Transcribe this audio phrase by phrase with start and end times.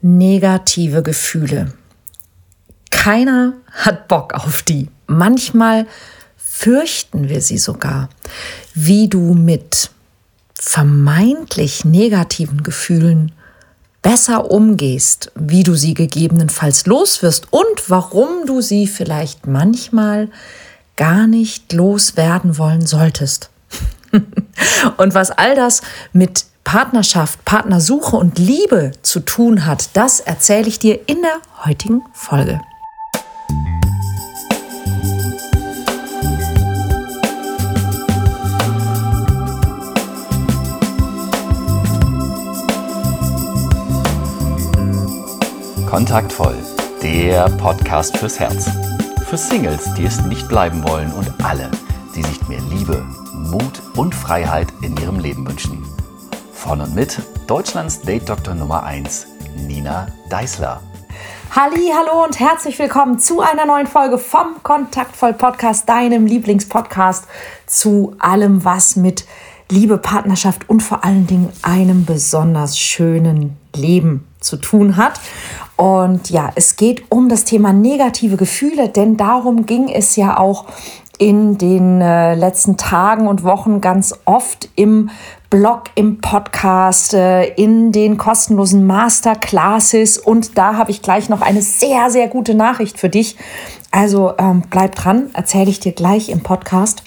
[0.00, 1.72] negative Gefühle.
[2.90, 4.88] Keiner hat Bock auf die.
[5.06, 5.86] Manchmal
[6.36, 8.08] fürchten wir sie sogar.
[8.74, 9.90] Wie du mit
[10.54, 13.32] vermeintlich negativen Gefühlen
[14.02, 20.28] besser umgehst, wie du sie gegebenenfalls loswirst und warum du sie vielleicht manchmal
[20.96, 23.50] gar nicht loswerden wollen solltest.
[24.96, 30.78] und was all das mit Partnerschaft, Partnersuche und Liebe zu tun hat, das erzähle ich
[30.78, 32.60] dir in der heutigen Folge.
[45.88, 46.54] Kontaktvoll,
[47.02, 48.68] der Podcast fürs Herz.
[49.24, 51.70] Für Singles, die es nicht bleiben wollen und alle,
[52.14, 55.87] die sich mehr Liebe, Mut und Freiheit in ihrem Leben wünschen.
[56.68, 59.26] Von und mit Deutschlands Date-Doktor Nummer 1,
[59.66, 60.82] Nina Deißler.
[61.56, 67.24] Halli, hallo und herzlich willkommen zu einer neuen Folge vom Kontaktvoll Podcast, deinem Lieblingspodcast
[67.64, 69.24] zu allem, was mit
[69.70, 75.18] Liebe, Partnerschaft und vor allen Dingen einem besonders schönen Leben zu tun hat.
[75.76, 80.66] Und ja, es geht um das Thema negative Gefühle, denn darum ging es ja auch
[81.18, 85.10] in den äh, letzten Tagen und Wochen ganz oft im
[85.50, 90.18] Blog, im Podcast, äh, in den kostenlosen Masterclasses.
[90.18, 93.36] Und da habe ich gleich noch eine sehr, sehr gute Nachricht für dich.
[93.90, 97.02] Also ähm, bleib dran, erzähle ich dir gleich im Podcast.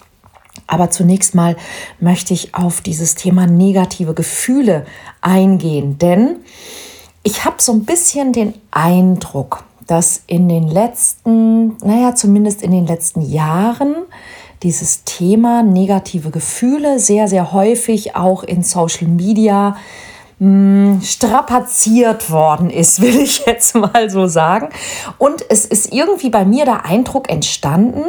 [0.66, 1.56] Aber zunächst mal
[2.00, 4.86] möchte ich auf dieses Thema negative Gefühle
[5.22, 6.38] eingehen, denn
[7.22, 12.88] ich habe so ein bisschen den Eindruck, dass in den letzten, naja, zumindest in den
[12.88, 13.96] letzten Jahren
[14.64, 19.76] dieses Thema negative Gefühle sehr, sehr häufig auch in Social Media
[20.42, 24.70] hm, strapaziert worden ist, will ich jetzt mal so sagen.
[25.20, 28.04] Und es ist irgendwie bei mir der Eindruck entstanden,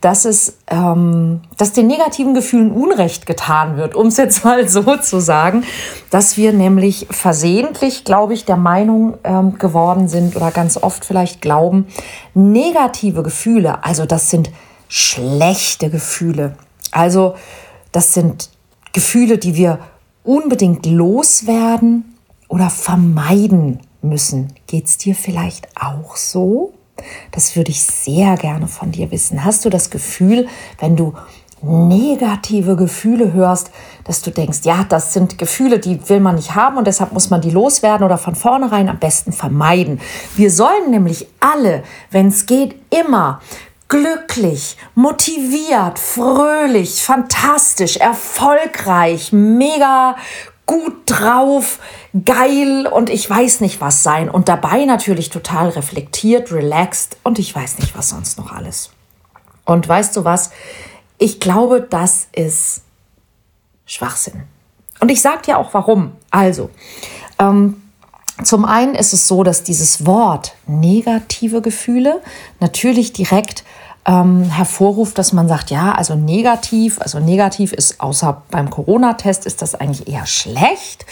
[0.00, 4.96] dass es, ähm, dass den negativen Gefühlen Unrecht getan wird, um es jetzt mal so
[4.96, 5.64] zu sagen,
[6.10, 11.42] dass wir nämlich versehentlich, glaube ich, der Meinung ähm, geworden sind oder ganz oft vielleicht
[11.42, 11.88] glauben,
[12.34, 14.50] negative Gefühle, also das sind
[14.94, 16.54] schlechte Gefühle,
[16.90, 17.34] also
[17.92, 18.50] das sind
[18.92, 19.78] Gefühle, die wir
[20.22, 22.14] unbedingt loswerden
[22.46, 24.52] oder vermeiden müssen.
[24.66, 26.74] Geht es dir vielleicht auch so?
[27.30, 29.46] Das würde ich sehr gerne von dir wissen.
[29.46, 30.46] Hast du das Gefühl,
[30.78, 31.14] wenn du
[31.62, 33.70] negative Gefühle hörst,
[34.04, 37.30] dass du denkst, ja, das sind Gefühle, die will man nicht haben und deshalb muss
[37.30, 40.02] man die loswerden oder von vornherein am besten vermeiden.
[40.36, 43.40] Wir sollen nämlich alle, wenn es geht, immer
[43.92, 50.16] glücklich, motiviert, fröhlich, fantastisch, erfolgreich, mega
[50.64, 51.78] gut drauf,
[52.24, 57.54] geil und ich weiß nicht was sein und dabei natürlich total reflektiert, relaxed und ich
[57.54, 58.92] weiß nicht was sonst noch alles.
[59.66, 60.52] Und weißt du was?
[61.18, 62.84] Ich glaube, das ist
[63.84, 64.44] Schwachsinn.
[65.00, 66.12] Und ich sage dir auch warum.
[66.30, 66.70] Also,
[67.38, 67.82] ähm,
[68.42, 72.22] zum einen ist es so, dass dieses Wort negative Gefühle
[72.58, 73.64] natürlich direkt
[74.04, 79.62] ähm, hervorruft, dass man sagt, ja, also negativ, also negativ ist außer beim Corona-Test ist
[79.62, 81.06] das eigentlich eher schlecht.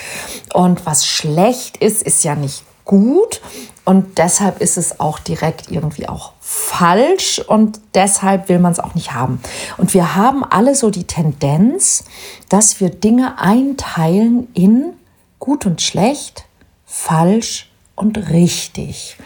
[0.52, 3.40] Und was schlecht ist, ist ja nicht gut.
[3.84, 8.94] Und deshalb ist es auch direkt irgendwie auch falsch und deshalb will man es auch
[8.94, 9.40] nicht haben.
[9.78, 12.04] Und wir haben alle so die Tendenz,
[12.48, 14.92] dass wir Dinge einteilen in
[15.38, 16.44] gut und schlecht,
[16.84, 19.16] falsch und richtig.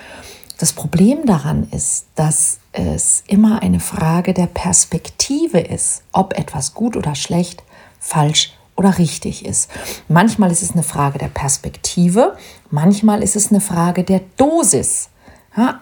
[0.59, 6.97] Das Problem daran ist, dass es immer eine Frage der Perspektive ist, ob etwas gut
[6.97, 7.63] oder schlecht,
[7.99, 9.71] falsch oder richtig ist.
[10.09, 12.37] Manchmal ist es eine Frage der Perspektive,
[12.71, 15.11] manchmal ist es eine Frage der Dosis.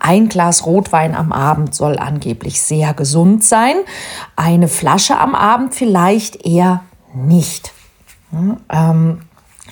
[0.01, 3.77] Ein Glas Rotwein am Abend soll angeblich sehr gesund sein,
[4.37, 6.83] eine Flasche am Abend vielleicht eher
[7.15, 7.73] nicht.
[8.71, 9.23] Ähm,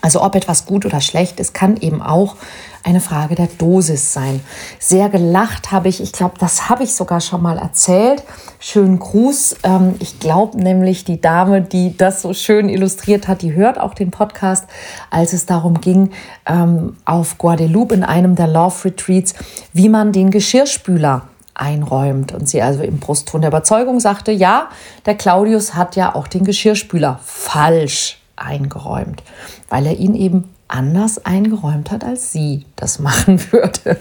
[0.01, 2.37] also ob etwas gut oder schlecht ist, kann eben auch
[2.83, 4.41] eine Frage der Dosis sein.
[4.79, 8.23] Sehr gelacht habe ich, ich glaube, das habe ich sogar schon mal erzählt.
[8.59, 9.57] Schönen Gruß.
[9.63, 13.95] Ähm, ich glaube nämlich, die Dame, die das so schön illustriert hat, die hört auch
[13.95, 14.67] den Podcast,
[15.11, 16.11] als es darum ging,
[16.47, 19.35] ähm, auf Guadeloupe in einem der Love Retreats,
[19.73, 21.23] wie man den Geschirrspüler
[21.55, 22.33] einräumt.
[22.33, 24.69] Und sie also im Brustton der Überzeugung sagte, ja,
[25.05, 29.23] der Claudius hat ja auch den Geschirrspüler falsch eingeräumt,
[29.69, 33.99] weil er ihn eben anders eingeräumt hat, als sie das machen würde.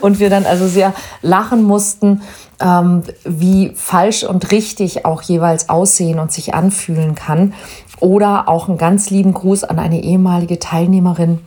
[0.00, 2.22] Und wir dann also sehr lachen mussten,
[2.60, 7.54] ähm, wie falsch und richtig auch jeweils aussehen und sich anfühlen kann.
[8.00, 11.40] Oder auch einen ganz lieben Gruß an eine ehemalige Teilnehmerin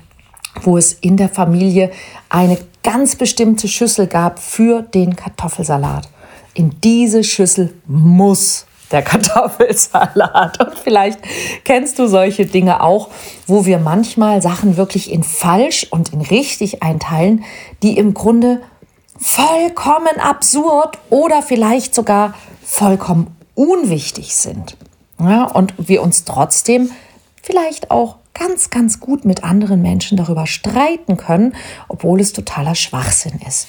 [0.61, 1.91] wo es in der Familie
[2.29, 6.09] eine ganz bestimmte Schüssel gab für den Kartoffelsalat.
[6.53, 10.65] In diese Schüssel muss der Kartoffelsalat.
[10.65, 11.19] Und vielleicht
[11.63, 13.09] kennst du solche Dinge auch,
[13.47, 17.43] wo wir manchmal Sachen wirklich in falsch und in richtig einteilen,
[17.83, 18.61] die im Grunde
[19.17, 22.33] vollkommen absurd oder vielleicht sogar
[22.63, 24.77] vollkommen unwichtig sind.
[25.19, 26.91] Ja, und wir uns trotzdem
[27.41, 31.55] vielleicht auch ganz, ganz gut mit anderen Menschen darüber streiten können,
[31.89, 33.67] obwohl es totaler Schwachsinn ist.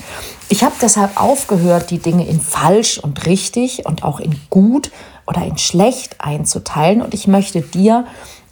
[0.48, 4.92] Ich habe deshalb aufgehört, die Dinge in falsch und richtig und auch in gut
[5.30, 8.04] oder in schlecht einzuteilen und ich möchte dir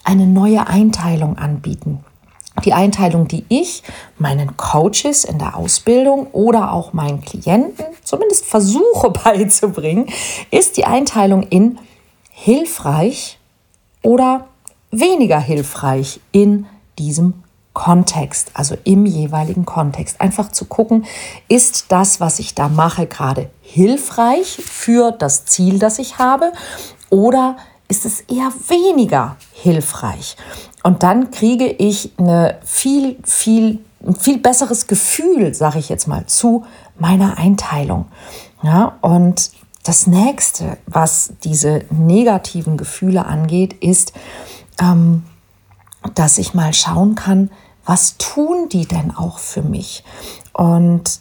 [0.04, 2.04] eine neue Einteilung anbieten.
[2.64, 3.82] Die Einteilung, die ich
[4.16, 10.06] meinen Coaches in der Ausbildung oder auch meinen Klienten zumindest versuche beizubringen,
[10.52, 11.78] ist die Einteilung in
[12.30, 13.38] hilfreich
[14.02, 14.46] oder
[14.92, 16.66] weniger hilfreich in
[16.98, 17.42] diesem
[17.72, 20.20] Kontext, also im jeweiligen Kontext.
[20.20, 21.04] Einfach zu gucken,
[21.48, 26.52] ist das, was ich da mache, gerade hilfreich für das Ziel, das ich habe,
[27.10, 27.56] oder
[27.88, 30.36] ist es eher weniger hilfreich?
[30.82, 36.26] Und dann kriege ich eine viel, viel, ein viel besseres Gefühl, sage ich jetzt mal,
[36.26, 36.64] zu
[36.98, 38.06] meiner Einteilung.
[38.62, 39.50] Ja, und
[39.84, 44.12] das nächste, was diese negativen Gefühle angeht, ist,
[44.80, 45.22] ähm,
[46.14, 47.50] dass ich mal schauen kann,
[47.84, 50.04] was tun die denn auch für mich?
[50.52, 51.20] Und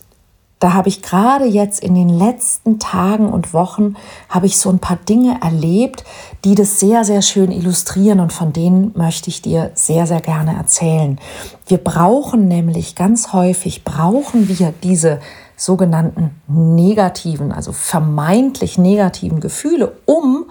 [0.60, 3.96] da habe ich gerade jetzt in den letzten Tagen und Wochen
[4.28, 6.04] habe ich so ein paar Dinge erlebt,
[6.44, 10.56] die das sehr sehr schön illustrieren und von denen möchte ich dir sehr sehr gerne
[10.56, 11.20] erzählen.
[11.68, 15.20] Wir brauchen nämlich ganz häufig brauchen wir diese
[15.56, 20.50] sogenannten negativen, also vermeintlich negativen Gefühle, um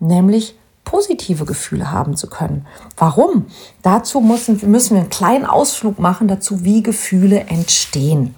[0.00, 0.54] nämlich
[0.84, 2.66] positive Gefühle haben zu können.
[2.96, 3.46] Warum?
[3.82, 8.34] Dazu müssen, müssen wir einen kleinen Ausflug machen dazu, wie Gefühle entstehen.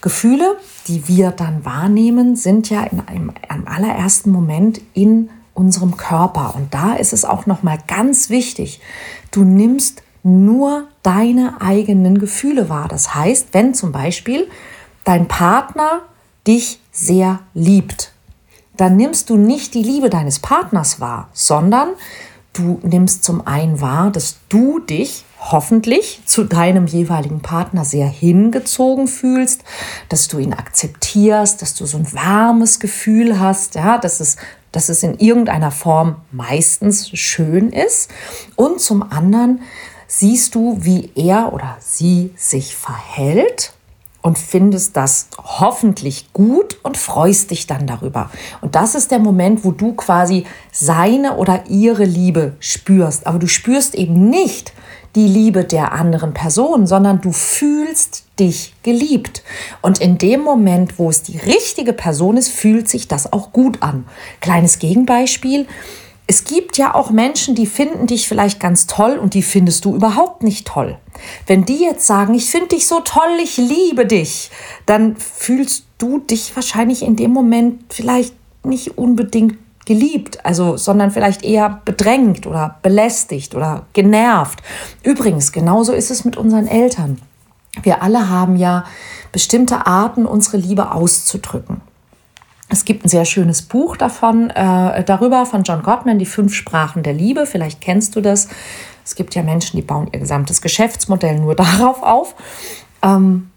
[0.00, 6.54] Gefühle, die wir dann wahrnehmen, sind ja in einem, einem allerersten Moment in unserem Körper.
[6.54, 8.80] Und da ist es auch noch mal ganz wichtig,
[9.30, 12.88] du nimmst nur deine eigenen Gefühle wahr.
[12.88, 14.48] Das heißt, wenn zum Beispiel
[15.04, 16.02] dein Partner
[16.46, 18.12] dich sehr liebt,
[18.78, 21.90] dann nimmst du nicht die Liebe deines Partners wahr, sondern
[22.54, 29.06] du nimmst zum einen wahr, dass du dich hoffentlich zu deinem jeweiligen Partner sehr hingezogen
[29.06, 29.62] fühlst,
[30.08, 34.36] dass du ihn akzeptierst, dass du so ein warmes Gefühl hast, ja, dass es,
[34.72, 38.10] dass es in irgendeiner Form meistens schön ist.
[38.56, 39.62] Und zum anderen
[40.06, 43.72] siehst du, wie er oder sie sich verhält
[44.28, 48.30] und findest das hoffentlich gut und freust dich dann darüber.
[48.60, 53.26] Und das ist der Moment, wo du quasi seine oder ihre Liebe spürst.
[53.26, 54.74] Aber du spürst eben nicht
[55.14, 59.42] die Liebe der anderen Person, sondern du fühlst dich geliebt.
[59.80, 63.82] Und in dem Moment, wo es die richtige Person ist, fühlt sich das auch gut
[63.82, 64.04] an.
[64.42, 65.66] Kleines Gegenbeispiel
[66.30, 69.94] es gibt ja auch Menschen, die finden dich vielleicht ganz toll und die findest du
[69.94, 70.98] überhaupt nicht toll.
[71.46, 74.50] Wenn die jetzt sagen, ich finde dich so toll, ich liebe dich,
[74.84, 81.42] dann fühlst du dich wahrscheinlich in dem Moment vielleicht nicht unbedingt geliebt, also sondern vielleicht
[81.42, 84.62] eher bedrängt oder belästigt oder genervt.
[85.02, 87.22] Übrigens, genauso ist es mit unseren Eltern.
[87.82, 88.84] Wir alle haben ja
[89.32, 91.80] bestimmte Arten, unsere Liebe auszudrücken.
[92.68, 97.02] Es gibt ein sehr schönes Buch davon, äh, darüber von John Gottman, die fünf Sprachen
[97.02, 97.46] der Liebe.
[97.46, 98.48] Vielleicht kennst du das.
[99.04, 102.34] Es gibt ja Menschen, die bauen ihr gesamtes Geschäftsmodell nur darauf auf.
[103.02, 103.50] Ähm,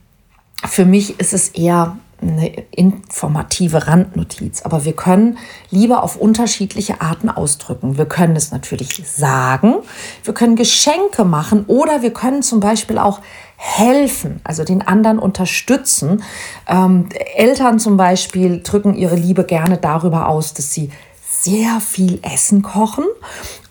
[0.66, 5.38] für mich ist es eher eine informative Randnotiz, aber wir können
[5.70, 7.98] Liebe auf unterschiedliche Arten ausdrücken.
[7.98, 9.76] Wir können es natürlich sagen,
[10.24, 13.22] wir können Geschenke machen oder wir können zum Beispiel auch
[13.56, 16.24] helfen, also den anderen unterstützen.
[16.68, 22.62] Ähm, Eltern zum Beispiel drücken ihre Liebe gerne darüber aus, dass sie sehr viel Essen
[22.62, 23.06] kochen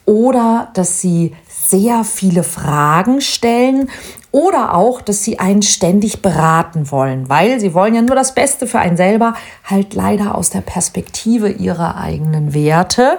[0.07, 1.35] oder dass sie
[1.71, 3.89] sehr viele Fragen stellen
[4.33, 8.69] oder auch, dass sie einen ständig beraten wollen, weil sie wollen ja nur das Beste
[8.69, 9.35] für einen selber,
[9.65, 13.19] halt leider aus der Perspektive ihrer eigenen Werte.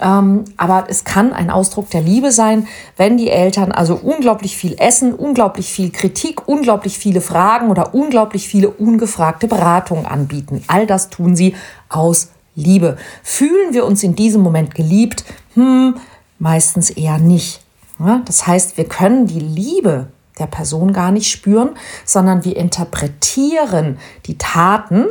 [0.00, 4.76] Ähm, aber es kann ein Ausdruck der Liebe sein, wenn die Eltern also unglaublich viel
[4.78, 10.62] essen, unglaublich viel Kritik, unglaublich viele Fragen oder unglaublich viele ungefragte Beratungen anbieten.
[10.68, 11.56] All das tun sie
[11.88, 12.96] aus Liebe.
[13.22, 15.24] Fühlen wir uns in diesem Moment geliebt?
[15.54, 15.96] Hm,
[16.38, 17.62] meistens eher nicht.
[18.24, 21.70] Das heißt, wir können die Liebe der Person gar nicht spüren,
[22.04, 25.06] sondern wir interpretieren die Taten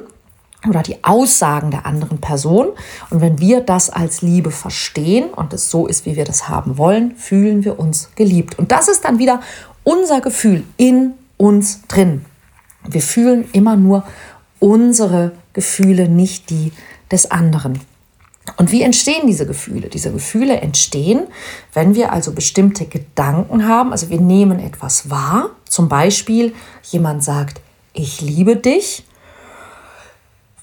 [0.68, 2.70] oder die Aussagen der anderen Person.
[3.10, 6.78] Und wenn wir das als Liebe verstehen und es so ist, wie wir das haben
[6.78, 8.60] wollen, fühlen wir uns geliebt.
[8.60, 9.42] Und das ist dann wieder
[9.84, 12.26] unser Gefühl in uns drin.
[12.88, 14.04] Wir fühlen immer nur
[14.60, 16.72] unsere Gefühle, nicht die
[17.12, 17.80] des anderen.
[18.58, 19.88] Und wie entstehen diese Gefühle?
[19.88, 21.28] Diese Gefühle entstehen,
[21.74, 23.92] wenn wir also bestimmte Gedanken haben.
[23.92, 25.52] Also wir nehmen etwas wahr.
[25.68, 26.54] Zum Beispiel
[26.84, 27.62] jemand sagt,
[27.94, 29.04] ich liebe dich.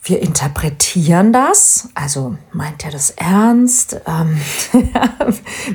[0.02, 1.90] Wir interpretieren das.
[1.95, 4.00] Also meint er das ernst?
[4.07, 4.40] Ähm,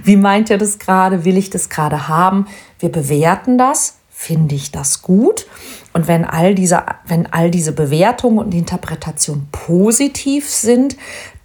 [0.03, 1.25] wie meint er das gerade?
[1.25, 2.47] Will ich das gerade haben?
[2.79, 3.97] Wir bewerten das.
[4.09, 5.47] Finde ich das gut?
[5.91, 10.95] Und wenn all diese, wenn all diese Bewertungen und Interpretationen positiv sind,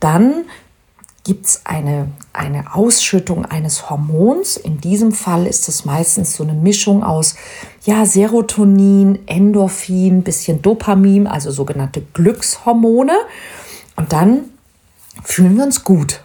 [0.01, 0.45] dann
[1.25, 4.57] gibt es eine, eine Ausschüttung eines Hormons.
[4.57, 7.35] In diesem Fall ist es meistens so eine Mischung aus
[7.85, 13.13] ja, Serotonin, Endorphin, bisschen Dopamin, also sogenannte Glückshormone.
[13.97, 14.45] Und dann
[15.23, 16.23] fühlen wir uns gut.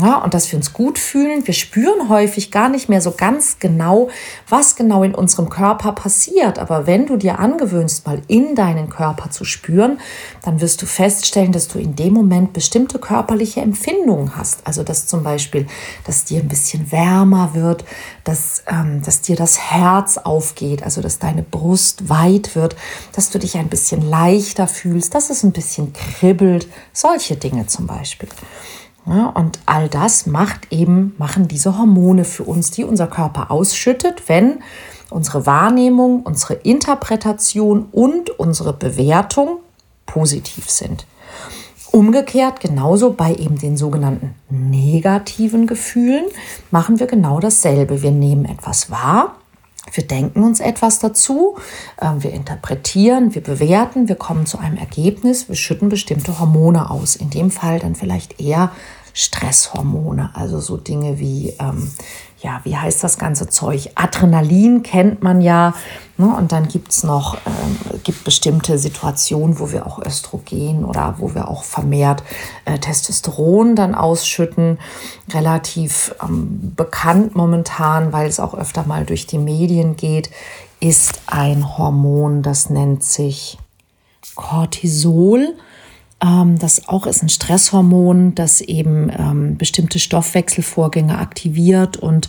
[0.00, 1.46] Ja, und dass wir uns gut fühlen.
[1.46, 4.08] Wir spüren häufig gar nicht mehr so ganz genau,
[4.48, 6.58] was genau in unserem Körper passiert.
[6.58, 10.00] Aber wenn du dir angewöhnst, mal in deinen Körper zu spüren,
[10.42, 14.66] dann wirst du feststellen, dass du in dem Moment bestimmte körperliche Empfindungen hast.
[14.66, 15.68] Also dass zum Beispiel,
[16.04, 17.84] dass dir ein bisschen wärmer wird,
[18.24, 22.74] dass, ähm, dass dir das Herz aufgeht, also dass deine Brust weit wird,
[23.12, 26.66] dass du dich ein bisschen leichter fühlst, dass es ein bisschen kribbelt.
[26.92, 28.28] Solche Dinge zum Beispiel.
[29.06, 34.28] Ja, und all das macht eben, machen diese Hormone für uns, die unser Körper ausschüttet,
[34.28, 34.60] wenn
[35.10, 39.58] unsere Wahrnehmung, unsere Interpretation und unsere Bewertung
[40.06, 41.06] positiv sind.
[41.90, 46.24] Umgekehrt, genauso bei eben den sogenannten negativen Gefühlen,
[46.70, 48.02] machen wir genau dasselbe.
[48.02, 49.36] Wir nehmen etwas wahr,
[49.92, 51.56] wir denken uns etwas dazu,
[52.00, 57.16] ähm, wir interpretieren, wir bewerten, wir kommen zu einem Ergebnis, wir schütten bestimmte Hormone aus.
[57.16, 58.72] In dem Fall dann vielleicht eher
[59.12, 61.90] Stresshormone, also so Dinge wie, ähm,
[62.44, 63.90] ja, wie heißt das ganze Zeug?
[63.94, 65.72] Adrenalin kennt man ja.
[66.18, 66.26] Ne?
[66.26, 71.34] Und dann gibt es noch, ähm, gibt bestimmte Situationen, wo wir auch Östrogen oder wo
[71.34, 72.22] wir auch vermehrt
[72.66, 74.78] äh, Testosteron dann ausschütten.
[75.32, 80.30] Relativ ähm, bekannt momentan, weil es auch öfter mal durch die Medien geht,
[80.80, 83.56] ist ein Hormon, das nennt sich
[84.34, 85.54] Cortisol.
[86.24, 92.28] Ähm, das auch ist ein Stresshormon, das eben ähm, bestimmte Stoffwechselvorgänge aktiviert und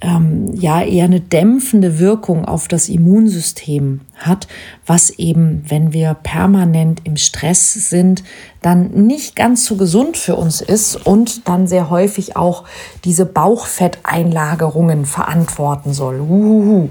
[0.00, 4.46] ähm, ja eher eine dämpfende Wirkung auf das Immunsystem hat,
[4.84, 8.22] was eben, wenn wir permanent im Stress sind,
[8.60, 12.64] dann nicht ganz so gesund für uns ist und dann sehr häufig auch
[13.04, 16.20] diese Bauchfetteinlagerungen verantworten soll.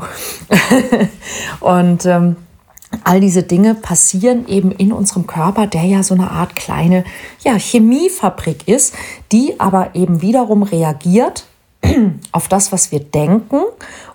[1.59, 2.37] und ähm,
[3.03, 7.03] All diese Dinge passieren eben in unserem Körper, der ja so eine Art kleine
[7.43, 8.95] ja, Chemiefabrik ist,
[9.31, 11.45] die aber eben wiederum reagiert
[12.31, 13.61] auf das, was wir denken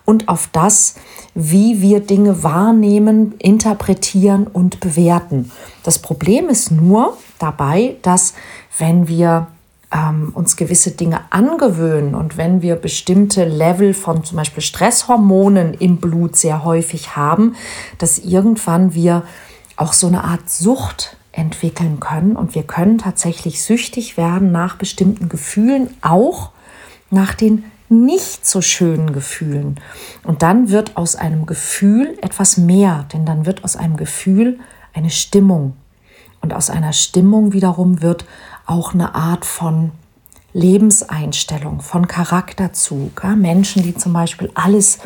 [0.04, 0.96] und auf das,
[1.34, 5.50] wie wir Dinge wahrnehmen, interpretieren und bewerten.
[5.82, 8.34] Das Problem ist nur dabei, dass
[8.78, 9.46] wenn wir
[9.94, 15.98] ähm, uns gewisse Dinge angewöhnen und wenn wir bestimmte Level von zum Beispiel Stresshormonen im
[15.98, 17.54] Blut sehr häufig haben,
[17.98, 19.22] dass irgendwann wir
[19.76, 25.28] auch so eine Art Sucht entwickeln können und wir können tatsächlich süchtig werden nach bestimmten
[25.28, 26.50] Gefühlen, auch
[27.10, 29.78] nach den nicht so schönen Gefühlen.
[30.24, 34.58] Und dann wird aus einem Gefühl etwas mehr, denn dann wird aus einem Gefühl
[34.92, 35.76] eine Stimmung.
[36.40, 38.24] Und aus einer Stimmung wiederum wird
[38.66, 39.92] auch eine Art von
[40.52, 43.22] Lebenseinstellung, von Charakterzug.
[43.22, 43.36] Ja?
[43.36, 44.98] Menschen, die zum Beispiel alles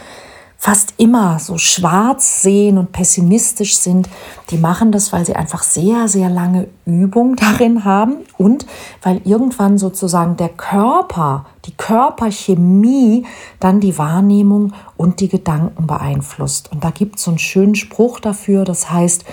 [0.60, 4.08] fast immer so schwarz sehen und pessimistisch sind,
[4.50, 8.66] die machen das, weil sie einfach sehr, sehr lange Übung darin haben und
[9.02, 13.24] weil irgendwann sozusagen der Körper, die Körperchemie
[13.60, 16.72] dann die Wahrnehmung und die Gedanken beeinflusst.
[16.72, 19.24] Und da gibt es so einen schönen Spruch dafür, das heißt,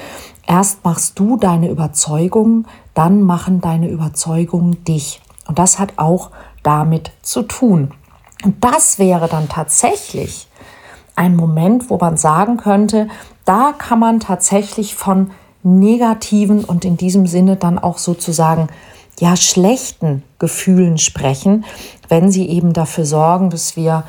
[0.48, 5.22] erst machst du deine Überzeugungen, dann machen deine Überzeugungen dich.
[5.48, 6.32] Und das hat auch
[6.64, 7.92] damit zu tun.
[8.44, 10.48] Und das wäre dann tatsächlich
[11.16, 13.08] ein Moment, wo man sagen könnte,
[13.46, 15.32] da kann man tatsächlich von
[15.64, 18.68] negativen und in diesem Sinne dann auch sozusagen
[19.20, 21.66] ja schlechten Gefühlen sprechen,
[22.10, 24.04] wenn sie eben dafür sorgen, dass wir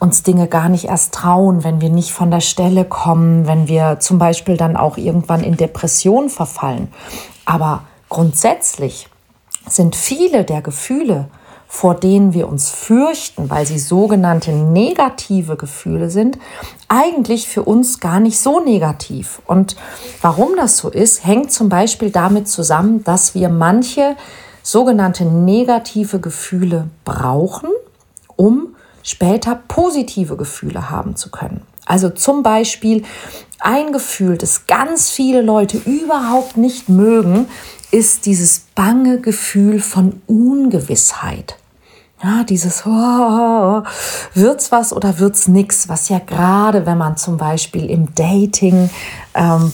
[0.00, 3.98] uns Dinge gar nicht erst trauen, wenn wir nicht von der Stelle kommen, wenn wir
[4.00, 6.88] zum Beispiel dann auch irgendwann in Depression verfallen.
[7.44, 9.08] Aber grundsätzlich
[9.68, 11.28] sind viele der Gefühle,
[11.70, 16.38] vor denen wir uns fürchten, weil sie sogenannte negative Gefühle sind,
[16.88, 19.42] eigentlich für uns gar nicht so negativ.
[19.46, 19.76] Und
[20.22, 24.16] warum das so ist, hängt zum Beispiel damit zusammen, dass wir manche
[24.62, 27.68] sogenannte negative Gefühle brauchen,
[28.36, 28.74] um
[29.08, 31.62] später positive Gefühle haben zu können.
[31.86, 33.04] Also zum Beispiel
[33.60, 37.48] ein Gefühl, das ganz viele Leute überhaupt nicht mögen,
[37.90, 41.56] ist dieses bange Gefühl von Ungewissheit.
[42.22, 43.82] Ja, dieses oh,
[44.34, 48.90] wird's was oder wird's nix, was ja gerade, wenn man zum Beispiel im Dating-Prozess
[49.38, 49.72] ähm,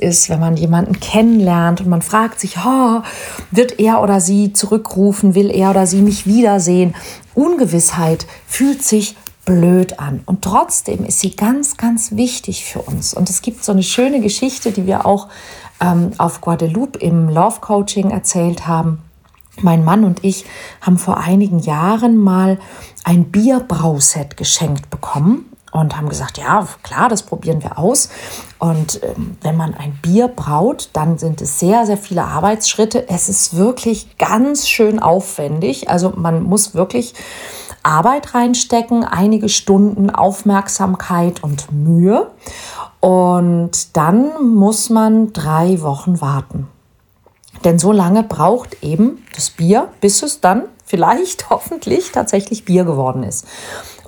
[0.00, 3.02] ist, wenn man jemanden kennenlernt und man fragt sich, oh,
[3.50, 6.94] wird er oder sie zurückrufen, will er oder sie mich wiedersehen?
[7.34, 10.22] Ungewissheit fühlt sich blöd an.
[10.26, 13.14] Und trotzdem ist sie ganz, ganz wichtig für uns.
[13.14, 15.28] Und es gibt so eine schöne Geschichte, die wir auch
[15.80, 19.02] ähm, auf Guadeloupe im Love Coaching erzählt haben
[19.62, 20.46] mein Mann und ich
[20.80, 22.58] haben vor einigen Jahren mal
[23.04, 28.08] ein Bierbrauset geschenkt bekommen und haben gesagt, ja, klar, das probieren wir aus.
[28.58, 33.08] Und ähm, wenn man ein Bier braut, dann sind es sehr, sehr viele Arbeitsschritte.
[33.08, 35.88] Es ist wirklich ganz schön aufwendig.
[35.88, 37.14] Also man muss wirklich
[37.82, 42.30] Arbeit reinstecken, einige Stunden Aufmerksamkeit und Mühe.
[43.00, 46.68] Und dann muss man drei Wochen warten.
[47.64, 53.22] Denn so lange braucht eben das Bier, bis es dann vielleicht hoffentlich tatsächlich Bier geworden
[53.22, 53.46] ist.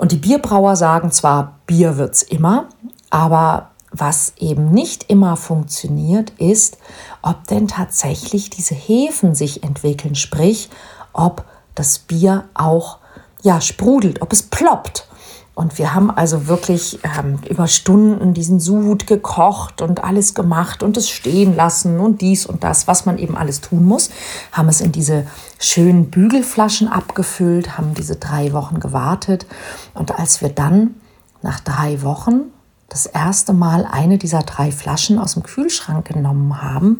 [0.02, 2.66] Und die Bierbrauer sagen zwar, Bier wird es immer,
[3.10, 6.76] aber was eben nicht immer funktioniert, ist,
[7.22, 10.70] ob denn tatsächlich diese Hefen sich entwickeln, sprich,
[11.12, 11.44] ob
[11.76, 12.98] das Bier auch
[13.42, 15.06] ja, sprudelt, ob es ploppt.
[15.54, 20.96] Und wir haben also wirklich ähm, über Stunden diesen Sud gekocht und alles gemacht und
[20.96, 24.08] es stehen lassen und dies und das, was man eben alles tun muss.
[24.50, 25.26] Haben es in diese
[25.58, 29.46] schönen Bügelflaschen abgefüllt, haben diese drei Wochen gewartet.
[29.92, 30.94] Und als wir dann
[31.42, 32.44] nach drei Wochen
[32.88, 36.98] das erste Mal eine dieser drei Flaschen aus dem Kühlschrank genommen haben,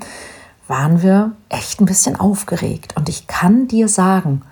[0.68, 2.96] waren wir echt ein bisschen aufgeregt.
[2.96, 4.42] Und ich kann dir sagen,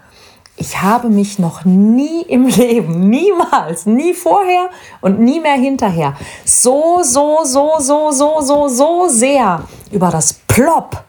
[0.60, 4.68] ich habe mich noch nie im Leben, niemals, nie vorher
[5.00, 6.14] und nie mehr hinterher,
[6.44, 11.02] so, so, so, so, so, so, so sehr über das Plop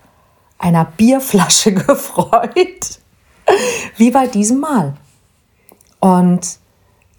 [0.57, 2.99] einer Bierflasche gefreut,
[3.97, 4.93] wie bei diesem Mal.
[5.99, 6.57] Und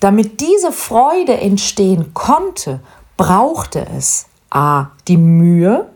[0.01, 2.81] damit diese Freude entstehen konnte,
[3.17, 4.91] brauchte es a.
[5.07, 5.91] die Mühe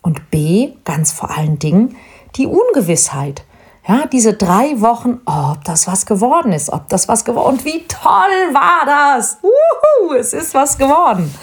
[0.00, 0.72] und b.
[0.84, 1.96] ganz vor allen Dingen
[2.36, 3.44] die Ungewissheit.
[3.86, 7.64] Ja, diese drei Wochen, oh, ob das was geworden ist, ob das was geworden Und
[7.64, 9.38] wie toll war das!
[9.42, 11.34] Uhu, es ist was geworden.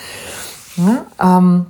[0.78, 1.66] Ja, ähm,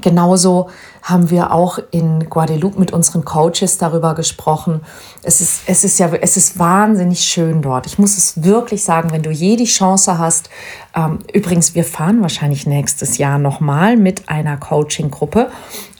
[0.00, 0.68] genauso
[1.02, 4.80] haben wir auch in Guadeloupe mit unseren Coaches darüber gesprochen.
[5.22, 7.86] Es ist, es ist ja, es ist wahnsinnig schön dort.
[7.86, 10.50] Ich muss es wirklich sagen, wenn du je die Chance hast.
[10.94, 15.50] Ähm, übrigens, wir fahren wahrscheinlich nächstes Jahr nochmal mit einer Coaching-Gruppe.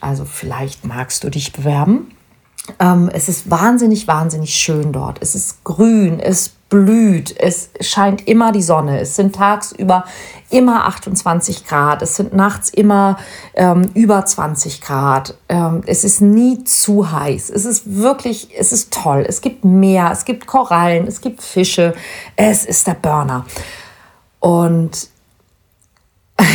[0.01, 2.16] Also vielleicht magst du dich bewerben.
[2.79, 5.19] Ähm, es ist wahnsinnig, wahnsinnig schön dort.
[5.21, 9.01] Es ist grün, es blüht, es scheint immer die Sonne.
[9.01, 10.05] Es sind tagsüber
[10.51, 13.19] immer 28 Grad, es sind nachts immer
[13.55, 15.37] ähm, über 20 Grad.
[15.49, 17.51] Ähm, es ist nie zu heiß.
[17.51, 19.25] Es ist wirklich, es ist toll.
[19.29, 21.95] Es gibt Meer, es gibt Korallen, es gibt Fische.
[22.35, 23.47] Es ist der Burner.
[24.41, 25.09] Und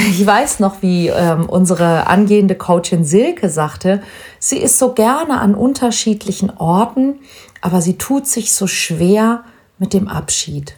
[0.10, 4.02] ich weiß noch, wie ähm, unsere angehende Coachin Silke sagte,
[4.40, 7.20] sie ist so gerne an unterschiedlichen Orten,
[7.62, 9.44] aber sie tut sich so schwer
[9.78, 10.76] mit dem Abschied.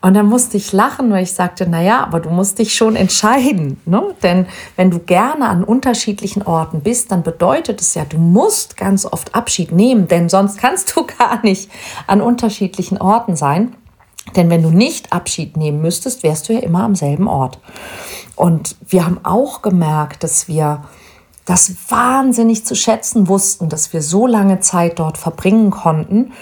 [0.00, 3.80] Und dann musste ich lachen, weil ich sagte, naja, aber du musst dich schon entscheiden.
[3.84, 4.02] Ne?
[4.24, 9.06] Denn wenn du gerne an unterschiedlichen Orten bist, dann bedeutet es ja, du musst ganz
[9.06, 11.70] oft Abschied nehmen, denn sonst kannst du gar nicht
[12.08, 13.76] an unterschiedlichen Orten sein.
[14.34, 17.58] Denn wenn du nicht Abschied nehmen müsstest, wärst du ja immer am selben Ort.
[18.36, 20.82] Und wir haben auch gemerkt, dass wir
[21.44, 26.32] das wahnsinnig zu schätzen wussten, dass wir so lange Zeit dort verbringen konnten.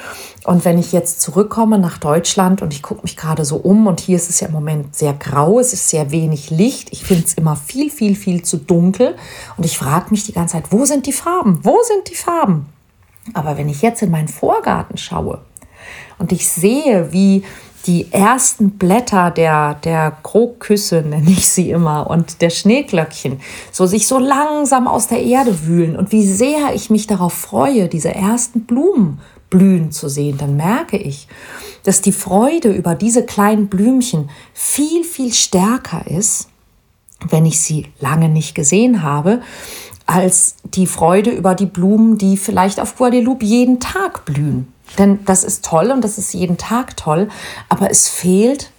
[0.44, 4.00] Und wenn ich jetzt zurückkomme nach Deutschland und ich gucke mich gerade so um und
[4.00, 7.24] hier ist es ja im Moment sehr grau, es ist sehr wenig Licht, ich finde
[7.24, 9.16] es immer viel, viel, viel zu dunkel
[9.56, 11.60] und ich frage mich die ganze Zeit, wo sind die Farben?
[11.62, 12.66] Wo sind die Farben?
[13.32, 15.40] Aber wenn ich jetzt in meinen Vorgarten schaue
[16.18, 17.44] und ich sehe, wie
[17.86, 23.40] die ersten Blätter der, der Krokküsse, nenne ich sie immer, und der Schneeglöckchen,
[23.72, 27.88] so sich so langsam aus der Erde wühlen und wie sehr ich mich darauf freue,
[27.88, 31.26] diese ersten Blumen blühen zu sehen, dann merke ich,
[31.82, 36.48] dass die Freude über diese kleinen Blümchen viel, viel stärker ist,
[37.28, 39.42] wenn ich sie lange nicht gesehen habe,
[40.06, 44.72] als die Freude über die Blumen, die vielleicht auf Guadeloupe jeden Tag blühen.
[44.98, 47.28] Denn das ist toll und das ist jeden Tag toll,
[47.68, 48.70] aber es fehlt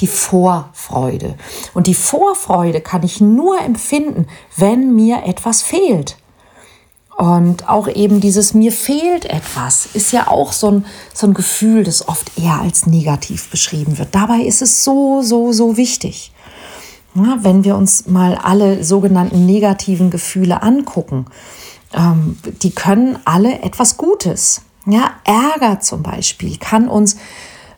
[0.00, 1.36] die Vorfreude.
[1.74, 6.16] Und die Vorfreude kann ich nur empfinden, wenn mir etwas fehlt.
[7.16, 11.82] Und auch eben dieses mir fehlt etwas ist ja auch so ein, so ein Gefühl,
[11.82, 14.14] das oft eher als negativ beschrieben wird.
[14.14, 16.32] Dabei ist es so, so, so wichtig.
[17.14, 21.24] Ja, wenn wir uns mal alle sogenannten negativen Gefühle angucken,
[21.94, 24.60] ähm, die können alle etwas Gutes.
[24.86, 27.16] Ja, Ärger zum Beispiel kann uns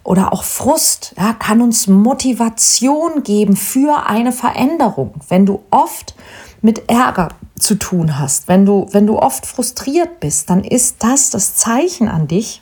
[0.04, 5.14] oder auch Frust ja, kann uns Motivation geben für eine Veränderung.
[5.28, 6.14] Wenn du oft
[6.60, 11.30] mit Ärger zu tun hast, wenn du, wenn du oft frustriert bist, dann ist das
[11.30, 12.60] das Zeichen an dich,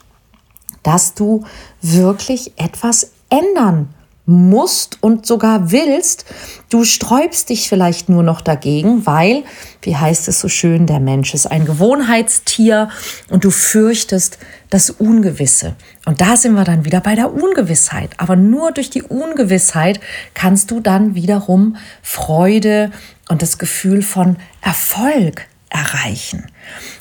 [0.83, 1.43] dass du
[1.81, 3.93] wirklich etwas ändern
[4.27, 6.25] musst und sogar willst.
[6.69, 9.43] Du sträubst dich vielleicht nur noch dagegen, weil,
[9.81, 12.89] wie heißt es so schön, der Mensch ist ein Gewohnheitstier
[13.29, 14.37] und du fürchtest
[14.69, 15.75] das Ungewisse.
[16.05, 18.11] Und da sind wir dann wieder bei der Ungewissheit.
[18.17, 20.01] Aber nur durch die Ungewissheit
[20.33, 22.91] kannst du dann wiederum Freude
[23.29, 26.47] und das Gefühl von Erfolg erreichen.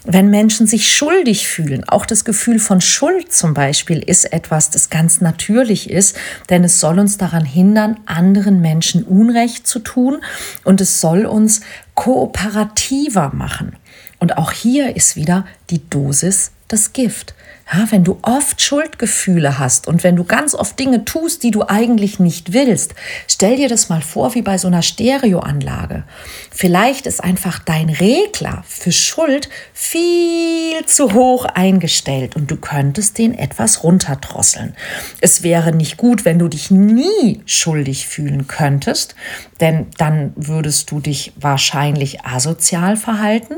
[0.04, 4.90] Wenn Menschen sich schuldig fühlen, auch das Gefühl von Schuld zum Beispiel ist etwas, das
[4.90, 6.16] ganz natürlich ist,
[6.48, 10.22] denn es soll uns daran hindern, anderen Menschen Unrecht zu tun
[10.64, 11.60] und es soll uns
[11.94, 13.76] kooperativer machen.
[14.18, 17.34] Und auch hier ist wieder die Dosis das Gift.
[17.72, 21.64] Ja, wenn du oft Schuldgefühle hast und wenn du ganz oft Dinge tust, die du
[21.66, 22.94] eigentlich nicht willst,
[23.26, 26.04] stell dir das mal vor wie bei so einer Stereoanlage.
[26.52, 33.36] Vielleicht ist einfach dein Regler für Schuld viel zu hoch eingestellt und du könntest den
[33.36, 34.76] etwas runterdrosseln.
[35.20, 39.16] Es wäre nicht gut, wenn du dich nie schuldig fühlen könntest,
[39.60, 43.56] denn dann würdest du dich wahrscheinlich asozial verhalten.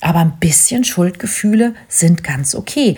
[0.00, 2.96] Aber ein bisschen Schuldgefühle sind ganz okay.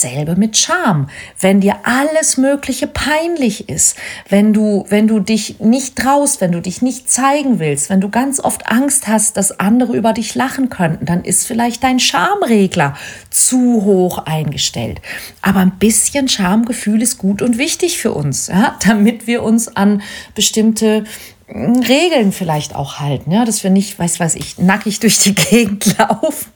[0.00, 1.08] Dasselbe mit Scham.
[1.40, 3.96] Wenn dir alles Mögliche peinlich ist,
[4.28, 8.08] wenn du, wenn du dich nicht traust, wenn du dich nicht zeigen willst, wenn du
[8.08, 12.94] ganz oft Angst hast, dass andere über dich lachen könnten, dann ist vielleicht dein Schamregler
[13.30, 15.00] zu hoch eingestellt.
[15.42, 20.02] Aber ein bisschen Schamgefühl ist gut und wichtig für uns, ja, damit wir uns an
[20.36, 21.02] bestimmte
[21.50, 25.96] Regeln vielleicht auch halten, ja, dass wir nicht, weiß weiß ich, nackig durch die Gegend
[25.98, 26.52] laufen.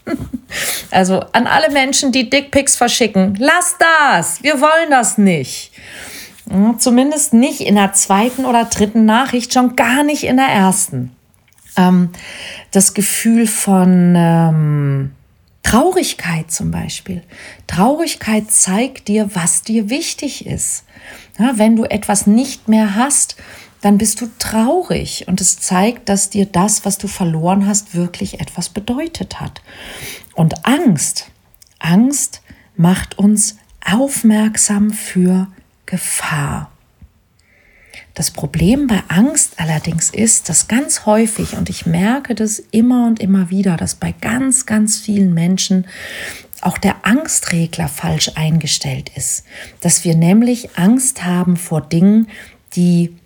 [0.91, 5.73] Also an alle Menschen, die Dickpics verschicken, lasst das, wir wollen das nicht.
[6.79, 11.17] Zumindest nicht in der zweiten oder dritten Nachricht, schon gar nicht in der ersten.
[11.77, 12.11] Ähm,
[12.73, 15.13] das Gefühl von ähm,
[15.63, 17.23] Traurigkeit zum Beispiel.
[17.67, 20.85] Traurigkeit zeigt dir, was dir wichtig ist.
[21.39, 23.37] Ja, wenn du etwas nicht mehr hast,
[23.83, 28.41] dann bist du traurig und es zeigt, dass dir das, was du verloren hast, wirklich
[28.41, 29.61] etwas bedeutet hat.
[30.35, 31.31] Und Angst,
[31.79, 32.41] Angst
[32.77, 35.49] macht uns aufmerksam für
[35.85, 36.71] Gefahr.
[38.15, 43.21] Das Problem bei Angst allerdings ist, dass ganz häufig, und ich merke das immer und
[43.21, 45.87] immer wieder, dass bei ganz, ganz vielen Menschen
[46.61, 49.45] auch der Angstregler falsch eingestellt ist.
[49.81, 52.29] Dass wir nämlich Angst haben vor Dingen,
[52.77, 53.17] die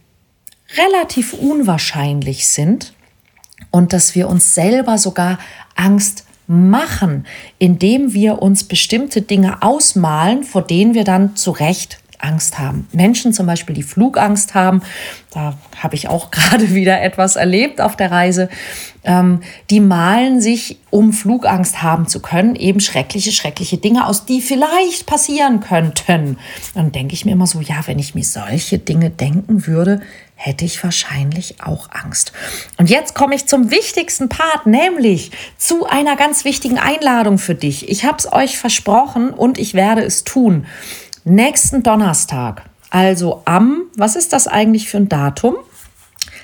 [0.77, 2.93] relativ unwahrscheinlich sind
[3.71, 5.39] und dass wir uns selber sogar
[5.75, 7.27] Angst machen,
[7.59, 12.89] indem wir uns bestimmte Dinge ausmalen, vor denen wir dann zu Recht Angst haben.
[12.93, 14.83] Menschen zum Beispiel, die Flugangst haben,
[15.31, 18.49] da habe ich auch gerade wieder etwas erlebt auf der Reise,
[19.05, 24.41] ähm, die malen sich, um Flugangst haben zu können, eben schreckliche, schreckliche Dinge aus, die
[24.41, 26.39] vielleicht passieren könnten.
[26.75, 30.01] Dann denke ich mir immer so, ja, wenn ich mir solche Dinge denken würde,
[30.37, 32.33] hätte ich wahrscheinlich auch Angst.
[32.77, 37.89] Und jetzt komme ich zum wichtigsten Part, nämlich zu einer ganz wichtigen Einladung für dich.
[37.89, 40.67] Ich habe es euch versprochen und ich werde es tun.
[41.25, 45.57] Nächsten Donnerstag, also am, was ist das eigentlich für ein Datum?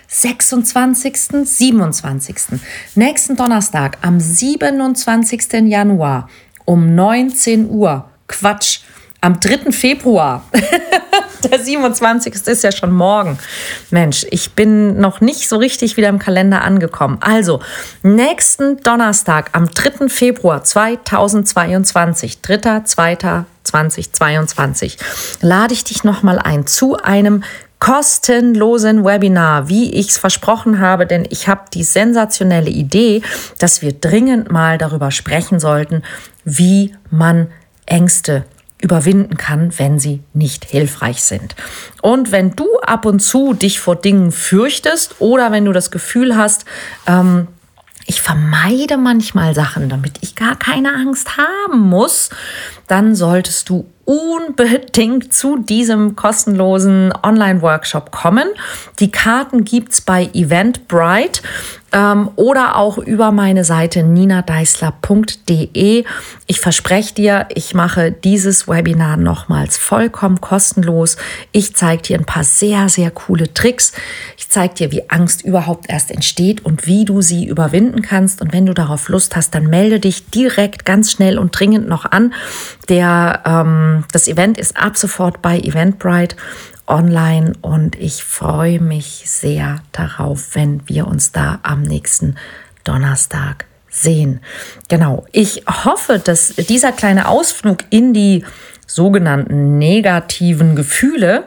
[0.08, 2.36] 26., 27.
[2.94, 5.52] Nächsten Donnerstag, am 27.
[5.68, 6.28] Januar
[6.64, 8.08] um 19 Uhr.
[8.26, 8.80] Quatsch,
[9.20, 9.70] am 3.
[9.72, 10.44] Februar.
[11.44, 12.34] Der 27.
[12.34, 13.38] ist ja schon morgen.
[13.90, 17.18] Mensch, ich bin noch nicht so richtig wieder im Kalender angekommen.
[17.20, 17.60] Also,
[18.02, 20.08] nächsten Donnerstag am 3.
[20.08, 22.80] Februar 2022, 3.
[22.84, 23.44] 2.
[23.64, 24.98] 2022,
[25.40, 27.44] lade ich dich nochmal ein zu einem
[27.78, 33.22] kostenlosen Webinar, wie ich es versprochen habe, denn ich habe die sensationelle Idee,
[33.58, 36.02] dass wir dringend mal darüber sprechen sollten,
[36.44, 37.48] wie man
[37.86, 38.44] Ängste
[38.82, 41.54] überwinden kann, wenn sie nicht hilfreich sind.
[42.02, 46.36] Und wenn du ab und zu dich vor Dingen fürchtest oder wenn du das Gefühl
[46.36, 46.66] hast,
[47.06, 47.48] ähm,
[48.06, 52.30] ich vermeide manchmal Sachen, damit ich gar keine Angst haben muss,
[52.88, 58.48] dann solltest du unbedingt zu diesem kostenlosen Online-Workshop kommen.
[58.98, 61.42] Die Karten gibt es bei Eventbrite.
[61.92, 66.04] Ähm, oder auch über meine Seite ninadeisler.de.
[66.46, 71.16] Ich verspreche dir, ich mache dieses Webinar nochmals vollkommen kostenlos.
[71.52, 73.92] Ich zeige dir ein paar sehr, sehr coole Tricks.
[74.36, 78.40] Ich zeige dir, wie Angst überhaupt erst entsteht und wie du sie überwinden kannst.
[78.40, 82.10] Und wenn du darauf Lust hast, dann melde dich direkt ganz schnell und dringend noch
[82.10, 82.34] an.
[82.88, 86.36] Der, ähm, das Event ist ab sofort bei Eventbrite
[86.86, 92.36] online und ich freue mich sehr darauf, wenn wir uns da nächsten
[92.84, 94.40] Donnerstag sehen.
[94.88, 98.44] Genau, ich hoffe, dass dieser kleine Ausflug in die
[98.86, 101.44] sogenannten negativen Gefühle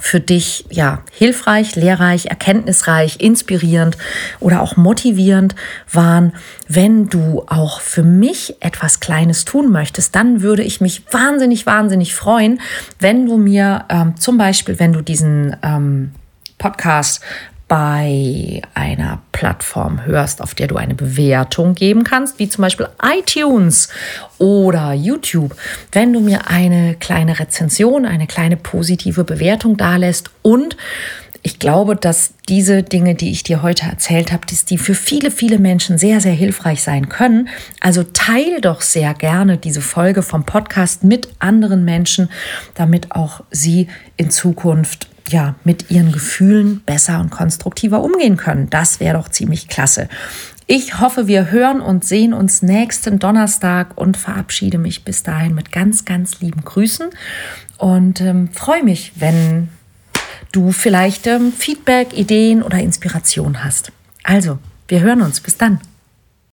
[0.00, 3.96] für dich ja hilfreich, lehrreich, erkenntnisreich, inspirierend
[4.40, 5.54] oder auch motivierend
[5.92, 6.32] waren.
[6.68, 12.14] Wenn du auch für mich etwas Kleines tun möchtest, dann würde ich mich wahnsinnig, wahnsinnig
[12.14, 12.60] freuen,
[12.98, 16.12] wenn du mir ähm, zum Beispiel, wenn du diesen ähm,
[16.58, 17.20] Podcast
[17.68, 23.88] bei einer Plattform hörst, auf der du eine Bewertung geben kannst, wie zum Beispiel iTunes
[24.38, 25.56] oder YouTube,
[25.92, 30.76] wenn du mir eine kleine Rezension, eine kleine positive Bewertung dalässt und
[31.46, 35.30] ich glaube, dass diese Dinge, die ich dir heute erzählt habe, dass die für viele,
[35.30, 37.50] viele Menschen sehr, sehr hilfreich sein können.
[37.80, 42.30] Also teile doch sehr gerne diese Folge vom Podcast mit anderen Menschen,
[42.74, 48.68] damit auch sie in Zukunft ja, mit ihren Gefühlen besser und konstruktiver umgehen können.
[48.70, 50.08] Das wäre doch ziemlich klasse.
[50.66, 55.72] Ich hoffe, wir hören und sehen uns nächsten Donnerstag und verabschiede mich bis dahin mit
[55.72, 57.10] ganz, ganz lieben Grüßen
[57.76, 59.68] und ähm, freue mich, wenn
[60.52, 63.92] du vielleicht ähm, Feedback, Ideen oder Inspiration hast.
[64.22, 64.58] Also,
[64.88, 65.40] wir hören uns.
[65.40, 65.80] Bis dann.